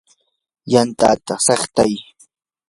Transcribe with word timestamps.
yantata 0.71 1.33
chiqtay. 1.45 1.93